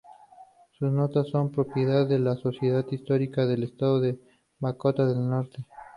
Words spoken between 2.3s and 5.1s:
Sociedad Histórica del Estado de Dakota